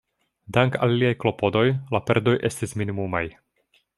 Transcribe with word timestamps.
Dank'al 0.55 0.93
liaj 1.01 1.11
klopodoj, 1.25 1.63
la 1.97 2.03
perdoj 2.09 2.35
estis 2.51 2.75
minimumaj. 2.83 3.25